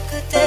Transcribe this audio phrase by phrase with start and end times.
[0.00, 0.37] くて